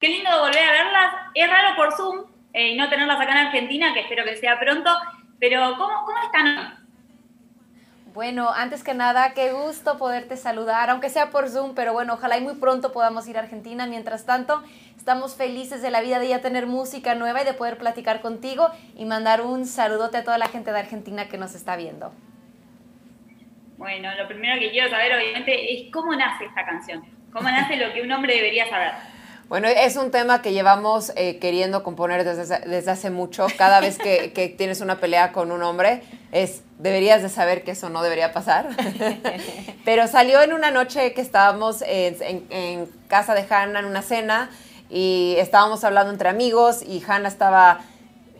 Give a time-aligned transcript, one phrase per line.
[0.00, 1.14] Qué lindo volver a verlas.
[1.34, 4.90] Es raro por Zoom y no tenerlas acá en Argentina, que espero que sea pronto.
[5.38, 6.80] Pero, ¿cómo, cómo están
[8.12, 12.38] bueno, antes que nada, qué gusto poderte saludar, aunque sea por Zoom, pero bueno, ojalá
[12.38, 13.86] y muy pronto podamos ir a Argentina.
[13.86, 14.64] Mientras tanto,
[14.96, 18.68] estamos felices de la vida de ya tener música nueva y de poder platicar contigo
[18.96, 22.12] y mandar un saludote a toda la gente de Argentina que nos está viendo.
[23.76, 27.04] Bueno, lo primero que quiero saber, obviamente, es cómo nace esta canción.
[27.32, 29.19] ¿Cómo nace lo que un hombre debería saber?
[29.50, 33.48] Bueno, es un tema que llevamos eh, queriendo componer desde, hace mucho.
[33.58, 33.98] Cada vez
[34.32, 38.32] que, tienes una pelea con un hombre, es deberías de saber que eso no debería
[38.32, 38.68] pasar.
[39.84, 44.50] Pero salió en una noche que estábamos en, casa de Hannah en una cena
[44.88, 47.80] y estábamos hablando entre amigos y Hannah estaba,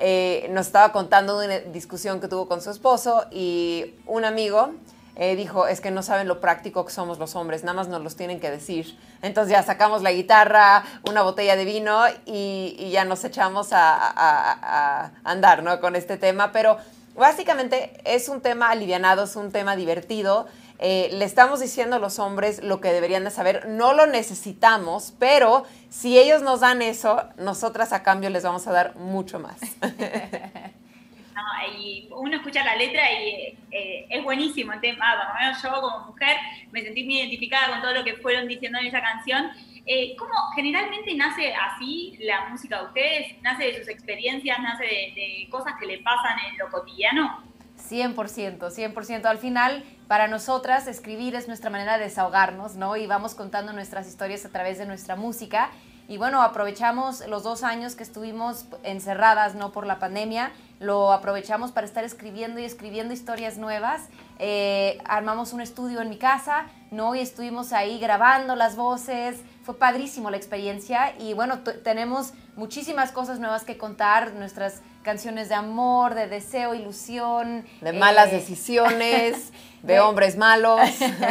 [0.00, 4.72] eh, nos estaba contando una discusión que tuvo con su esposo y un amigo
[5.18, 8.02] eh, dijo, es que no saben lo práctico que somos los hombres, nada más nos
[8.02, 8.98] los tienen que decir.
[9.22, 15.62] Entonces ya sacamos la guitarra, una botella de vino y, ya nos echamos a, andar
[15.62, 15.80] ¿no?
[15.80, 16.52] con este tema.
[16.52, 16.76] Pero
[17.14, 20.46] básicamente es un tema alivianado, es un tema divertido.
[20.78, 25.14] Eh, le estamos diciendo a los hombres lo que deberían de saber, no lo necesitamos,
[25.18, 29.56] pero si ellos nos dan eso, nosotras a cambio les vamos a dar mucho más.
[31.66, 35.06] y uno escucha la letra y eh, es buenísimo el tema.
[35.62, 36.36] yo como mujer
[36.72, 39.50] me sentí muy identificada con todo lo que fueron diciendo en esa canción.
[39.88, 43.42] Eh, ¿Cómo generalmente nace así la música de ustedes?
[43.42, 44.58] ¿Nace de sus experiencias?
[44.58, 47.40] ¿Nace de, cosas que le pasan en lo cotidiano?
[47.88, 49.24] 100%, 100%.
[49.26, 52.96] Al final, para nosotras, escribir es nuestra manera de desahogarnos, ¿no?
[52.96, 55.70] Y vamos contando nuestras historias a través de nuestra música.
[56.08, 59.70] Y bueno, aprovechamos los dos años que estuvimos encerradas, ¿no?
[59.70, 64.02] Por la pandemia lo aprovechamos para estar escribiendo y escribiendo historias nuevas.
[64.38, 67.14] Eh, armamos un estudio en mi casa, ¿no?
[67.14, 69.40] Y estuvimos ahí grabando las voces.
[69.64, 75.54] Fue padrísimo la experiencia y bueno, tenemos muchísimas cosas nuevas que contar, nuestras canciones de
[75.54, 77.64] amor, de deseo, ilusión.
[77.80, 79.52] De malas eh, decisiones,
[79.82, 80.80] de, hombres malos.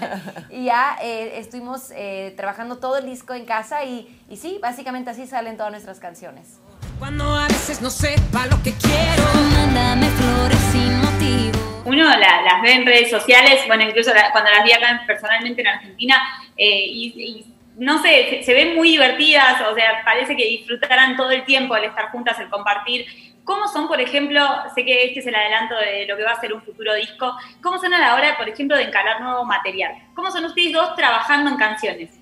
[0.50, 1.92] y ya eh, estuvimos
[2.36, 6.58] trabajando todo el disco en casa y, y sí, básicamente así salen todas nuestras canciones.
[6.98, 11.82] Cuando a veces no sepa lo que quiero, mándame flores sin motivo.
[11.84, 16.16] Uno las ve en redes sociales, bueno, incluso cuando las vi acá personalmente en Argentina,
[16.56, 17.44] eh, y,
[17.76, 21.84] no sé, se, ven muy divertidas, o sea, parece que disfrutarán todo el tiempo al
[21.84, 23.06] estar juntas, el compartir.
[23.44, 24.40] ¿Cómo son, por ejemplo,
[24.74, 27.36] sé que este es el adelanto de lo que va a ser un futuro disco,
[27.62, 29.92] cómo son a la hora, por ejemplo, de encarar nuevo material?
[30.14, 32.15] ¿Cómo son ustedes dos trabajando en canciones?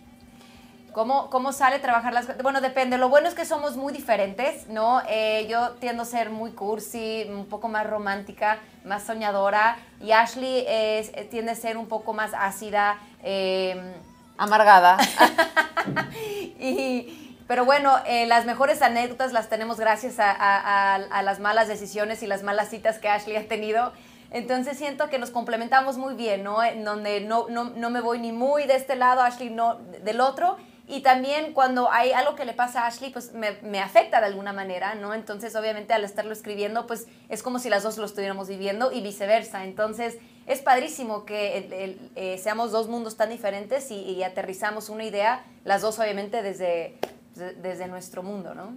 [0.94, 2.98] ¿Cómo, ¿Cómo sale trabajar las Bueno, depende.
[2.98, 5.02] Lo bueno es que somos muy diferentes, ¿no?
[5.08, 9.76] Eh, yo tiendo a ser muy cursi, un poco más romántica, más soñadora.
[10.00, 12.96] Y Ashley es, eh, tiende a ser un poco más ácida.
[13.24, 13.92] Em,
[14.38, 14.96] Amargada.
[16.60, 22.22] y, pero bueno, eh, las mejores anécdotas las tenemos gracias a, a, las malas decisiones
[22.22, 23.92] y las malas citas que Ashley ha tenido.
[24.30, 26.62] Entonces siento que nos complementamos muy bien, ¿no?
[26.62, 29.74] En donde no, no, no me voy ni muy de este lado, Ashley no
[30.04, 30.56] del otro
[30.86, 34.52] y también cuando hay algo que le pasa a Ashley, pues me, afecta de alguna
[34.52, 35.14] manera, ¿no?
[35.14, 39.00] Entonces, obviamente, al estarlo escribiendo, pues es como si las dos lo estuviéramos viviendo y
[39.00, 39.64] viceversa.
[39.64, 45.80] Entonces, es padrísimo que eh, seamos dos mundos tan diferentes y, aterrizamos una idea, las
[45.80, 46.98] dos obviamente desde,
[47.34, 48.76] desde nuestro mundo, ¿no?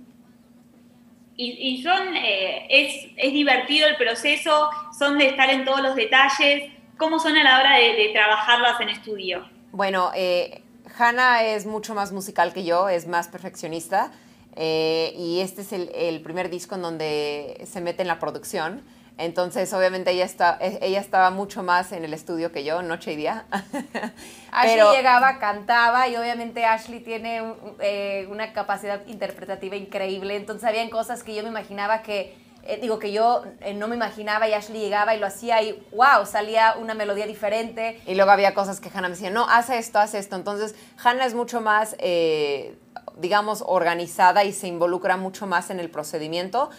[1.40, 6.72] Y, son, eh, es, es, divertido el proceso, son de estar en todos los detalles.
[6.97, 9.47] ¿Cómo son a la hora de, de trabajarlas en estudio?
[9.72, 10.63] Bueno, eh,
[10.97, 14.11] Hannah es mucho más musical que yo, es más perfeccionista.
[14.55, 18.81] Eh, y este es el, primer disco en donde se mete en la producción.
[19.19, 23.13] Entonces, obviamente, ella, está, e, ella estaba mucho más en el estudio que yo, noche
[23.13, 23.45] y día.
[24.51, 27.41] Ashley llegaba, cantaba y obviamente Ashley tiene
[27.79, 30.35] eh, una capacidad interpretativa increíble.
[30.35, 32.35] Entonces, habían cosas que yo me imaginaba que
[32.67, 35.81] eh, digo que yo eh, no me imaginaba y Ashley llegaba y lo hacía y
[35.94, 38.01] wow, salía una melodía diferente.
[38.05, 40.35] Y luego había cosas que Hannah me decía, no, haz esto, haz esto.
[40.35, 42.78] Entonces, Hannah es mucho más, eh,
[43.16, 46.69] digamos, organizada y se involucra mucho más en el procedimiento.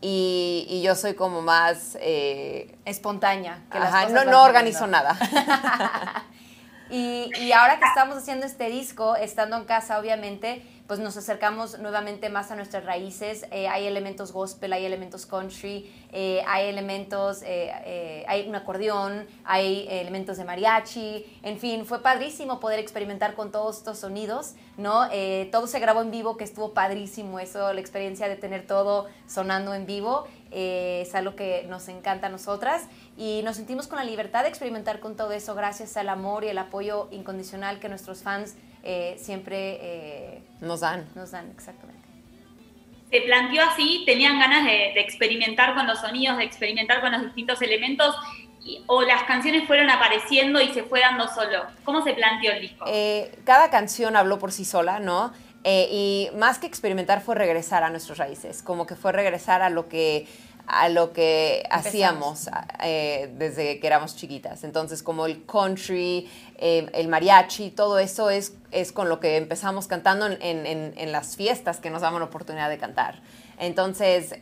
[0.00, 1.96] Y, yo soy como más...
[2.84, 3.64] Espontánea.
[3.70, 3.78] Que
[4.12, 5.16] no, no organizo nada.
[6.90, 11.78] y, y ahora que estamos haciendo este disco, estando en casa, obviamente, pues nos acercamos
[11.80, 13.44] nuevamente más a nuestras raíces.
[13.50, 19.86] Eh, hay elementos gospel, hay elementos country, eh, hay elementos, eh, hay un acordeón, hay
[19.90, 25.08] elementos de mariachi, en fin, fue padrísimo poder experimentar con todos estos sonidos, ¿no?
[25.52, 29.74] todo se grabó en vivo, que estuvo padrísimo eso, la experiencia de tener todo sonando
[29.74, 32.84] en vivo, es algo que nos encanta a nosotras
[33.18, 36.48] y nos sentimos con la libertad de experimentar con todo eso gracias al amor y
[36.48, 38.54] el apoyo incondicional que nuestros fans
[39.16, 41.06] siempre nos dan.
[41.14, 42.06] Nos dan, exactamente.
[43.10, 47.22] Se planteó así, tenían ganas de, de experimentar con los sonidos, de experimentar con los
[47.22, 48.14] distintos elementos
[48.86, 51.64] o las canciones fueron apareciendo y se fue dando solo?
[51.84, 52.84] ¿Cómo se planteó el disco?
[52.88, 55.32] Eh, cada canción habló por sí sola, ¿no?
[55.64, 59.70] Eh, y más que experimentar fue regresar a nuestras raíces, como que fue regresar a
[59.70, 60.26] lo que
[60.68, 62.48] a lo que hacíamos
[62.82, 64.64] eh, desde que éramos chiquitas.
[64.64, 66.28] Entonces, como el country,
[66.58, 71.78] el mariachi, todo eso es, es con lo que empezamos cantando en, en, las fiestas
[71.78, 73.20] que nos daban la oportunidad de cantar.
[73.58, 74.34] Entonces,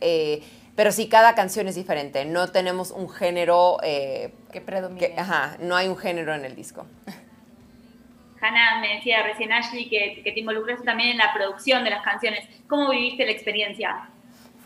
[0.77, 2.23] pero sí, cada canción es diferente.
[2.23, 3.79] No tenemos un género...
[3.81, 5.15] Eh, que predomine.
[5.17, 6.85] ajá, no hay un género en el disco.
[8.39, 12.47] Hanna me decía recién Ashley que, te involucraste también en la producción de las canciones.
[12.67, 14.07] ¿Cómo viviste la experiencia?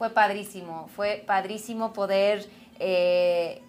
[0.02, 2.50] Fue padrísimo, fue padrísimo poder
[2.80, 3.62] eh,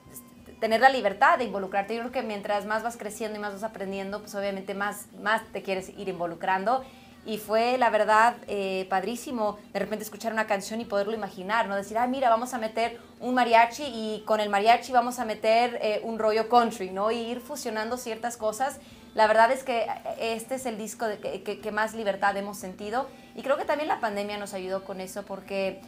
[0.61, 1.94] tener la libertad de involucrarte.
[1.94, 5.43] Yo creo que mientras más vas creciendo y más vas aprendiendo, pues obviamente más, más
[5.52, 6.84] te quieres ir involucrando
[7.25, 11.76] y fue la verdad eh, padrísimo de repente escuchar una canción y poderlo imaginar, ¿no?
[11.76, 15.78] Decir, ah, mira, vamos a meter un mariachi y con el mariachi vamos a meter
[15.82, 17.12] eh, un rollo country, ¿no?
[17.12, 18.81] Y ir fusionando ciertas cosas.
[19.14, 23.08] La verdad es que eh, este es el disco de que, más libertad hemos sentido
[23.37, 25.81] y creo que también la pandemia nos ayudó con eso porque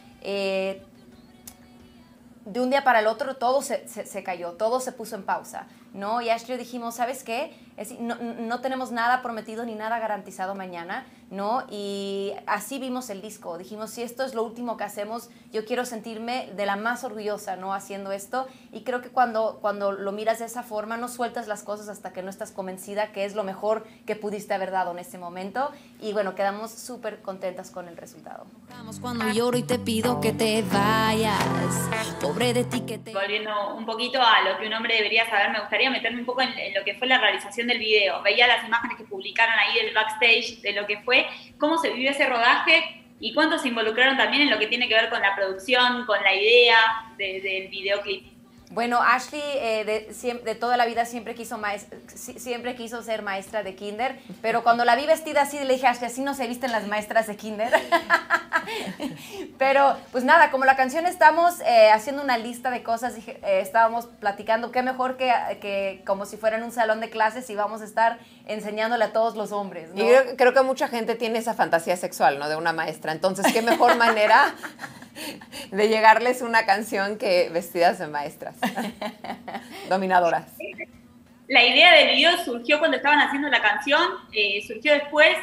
[2.45, 5.67] de un día para el otro todo se, se, cayó, todo se puso en pausa,
[5.95, 6.21] ¿no?
[6.21, 7.55] Y Ashley dijimos, ¿sabes qué?
[7.77, 11.65] Es, no, no, tenemos nada prometido ni nada garantizado mañana, ¿no?
[11.69, 13.57] Y así vimos el disco.
[13.57, 17.55] Dijimos, si esto es lo último que hacemos, yo quiero sentirme de la más orgullosa,
[17.55, 17.73] ¿no?
[17.73, 18.47] Haciendo esto.
[18.71, 22.13] Y creo que cuando, cuando lo miras de esa forma, no sueltas las cosas hasta
[22.13, 25.71] que no estás convencida que es lo mejor que pudiste haber dado en ese momento.
[26.01, 28.45] Y bueno, quedamos súper contentas con el resultado.
[29.01, 31.43] Cuando lloro y te pido que te vayas,
[32.21, 33.13] pobre de ti que te...
[33.13, 36.41] Volviendo un poquito a lo que un hombre debería saber, me gustaría meterme un poco
[36.41, 38.21] en, lo que fue la realización del video.
[38.21, 41.27] Veía las imágenes que publicaron ahí del backstage de lo que fue
[41.57, 44.95] cómo se vivió ese rodaje y cuántos se involucraron también en lo que tiene que
[44.95, 46.77] ver con la producción, con la idea
[47.17, 48.34] del videoclip.
[48.71, 50.11] Bueno, Ashley eh,
[50.43, 51.59] de, toda la vida siempre quiso,
[52.07, 56.09] siempre quiso ser maestra de kinder, pero cuando la vi vestida así, le dije, Ashley,
[56.09, 57.71] así no se visten las maestras de kinder.
[59.57, 64.07] pero, pues nada, como la canción estamos eh, haciendo una lista de cosas, eh, estábamos
[64.07, 65.31] platicando, qué mejor que,
[65.61, 69.13] que como si fuera en un salón de clases y vamos a estar enseñándole a
[69.13, 69.93] todos los hombres.
[69.93, 70.03] ¿no?
[70.03, 72.49] Y creo que mucha gente tiene esa fantasía sexual, ¿no?
[72.49, 73.11] De una maestra.
[73.11, 74.53] Entonces, qué mejor manera
[75.71, 78.55] de llegarles una canción que vestidas de maestras,
[79.89, 80.45] dominadoras.
[81.47, 84.01] La idea del video surgió cuando estaban haciendo la canción,
[84.33, 85.35] eh, surgió después.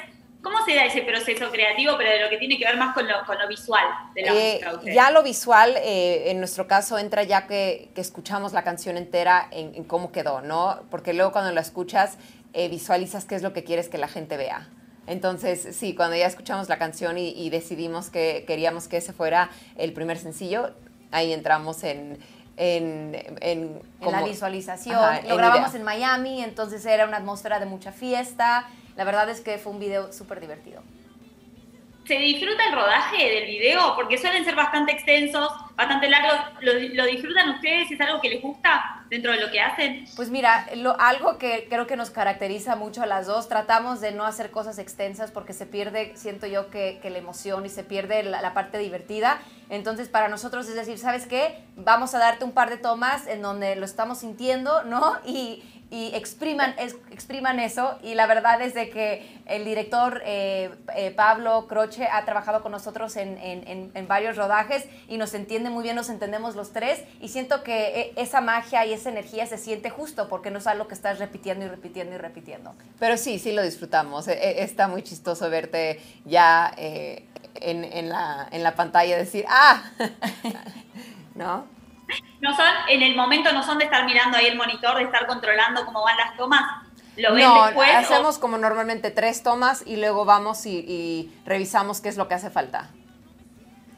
[0.42, 3.06] ¿Cómo se da ese proceso creativo, pero de lo que tiene que ver más con
[3.06, 4.92] lo, visual de la eh, música?
[4.92, 9.72] Ya lo visual, eh, en nuestro caso, entra ya que, escuchamos la canción entera en,
[9.76, 10.82] en, cómo quedó, ¿no?
[10.90, 12.18] Porque luego cuando la escuchas,
[12.52, 14.68] visualizas qué es lo que quieres que la gente vea.
[15.06, 19.92] Entonces, sí, cuando ya escuchamos la canción y, decidimos que queríamos que ese fuera el
[19.92, 20.70] primer sencillo,
[21.10, 22.18] ahí entramos en...
[22.58, 25.00] En, en, la visualización.
[25.26, 28.68] Lo grabamos en Miami, entonces era una atmósfera de mucha fiesta.
[28.94, 30.82] La verdad es que fue un video súper divertido.
[32.06, 33.94] ¿Se disfruta el rodaje del video?
[33.94, 36.34] Porque suelen ser bastante extensos, bastante largos.
[36.60, 37.90] ¿Lo, disfrutan ustedes?
[37.92, 40.04] ¿Es algo que les gusta dentro de lo que hacen?
[40.16, 40.66] Pues mira,
[40.98, 44.78] algo que creo que nos caracteriza mucho a las dos, tratamos de no hacer cosas
[44.78, 48.78] extensas porque se pierde, siento yo, que, la emoción y se pierde la, la, parte
[48.78, 49.40] divertida.
[49.70, 51.62] Entonces, para nosotros es decir, ¿sabes qué?
[51.76, 55.18] Vamos a darte un par de tomas en donde lo estamos sintiendo, ¿no?
[55.24, 55.62] Y,
[55.92, 56.74] y expriman,
[57.10, 57.98] expriman eso.
[58.02, 62.72] Y la verdad es de que el director eh, eh, Pablo Croce ha trabajado con
[62.72, 67.02] nosotros en, en, varios rodajes y nos entiende muy bien, nos entendemos los tres.
[67.20, 70.66] Y siento que eh, esa magia y esa energía se siente justo porque no es
[70.66, 72.74] algo que estás repitiendo y repitiendo y repitiendo.
[72.98, 74.28] Pero sí, sí lo disfrutamos.
[74.28, 79.92] E, e, está muy chistoso verte ya en, la, en la pantalla decir, ¡ah!
[81.34, 81.81] ¿No?
[82.40, 85.26] No son, en el momento no son de estar mirando ahí el monitor, de estar
[85.26, 86.82] controlando cómo van las tomas.
[87.16, 92.08] ¿Lo ven no, después, hacemos como normalmente tres tomas y luego vamos y, revisamos qué
[92.08, 92.88] es lo que hace falta.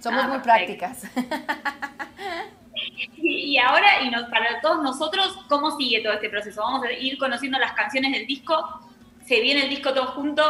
[0.00, 1.02] Somos ah, muy prácticas.
[3.16, 6.60] Y, ahora, y para todos nosotros, ¿cómo sigue todo este proceso?
[6.60, 8.80] Vamos a ir conociendo las canciones del disco,
[9.26, 10.42] se viene el disco todo junto.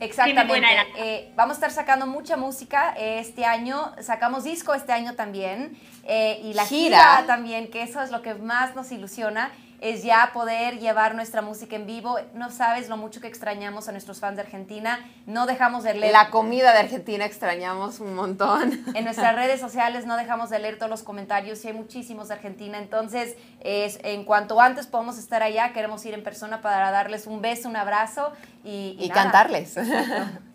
[0.00, 0.66] Exactamente.
[0.98, 3.92] Eh, vamos a estar sacando mucha música este año.
[4.00, 5.78] Sacamos disco este año también.
[6.06, 7.24] Eh, y la gira.
[7.26, 9.50] también, que eso es lo que más nos ilusiona.
[9.78, 12.18] es ya poder llevar nuestra música en vivo.
[12.32, 14.98] No sabes lo mucho que extrañamos a nuestros fans de Argentina.
[15.26, 16.12] No dejamos de leer.
[16.12, 18.82] La comida de Argentina extrañamos un montón.
[18.94, 22.34] En nuestras redes sociales no dejamos de leer todos los comentarios y hay muchísimos de
[22.34, 22.78] Argentina.
[22.78, 27.42] Entonces, es, en cuanto antes podamos estar allá, queremos ir en persona para darles un
[27.42, 28.32] beso, un abrazo
[28.64, 29.74] y, y, cantarles.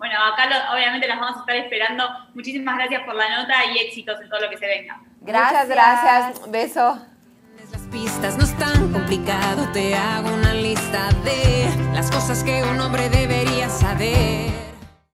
[0.00, 2.08] Bueno, acá obviamente las vamos a estar esperando.
[2.34, 4.98] Muchísimas gracias por la nota y éxitos en todo lo que se venga.
[5.20, 5.52] Gracias.
[5.52, 6.50] Muchas gracias.
[6.50, 7.06] Beso.
[7.70, 12.80] Las pistas no es tan complicado, te hago una lista de las cosas que un
[12.80, 14.59] hombre debería saber.